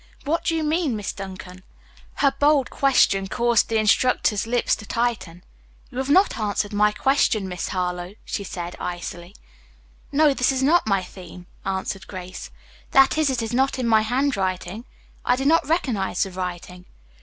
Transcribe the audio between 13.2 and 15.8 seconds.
it is not in my hand writing. I do not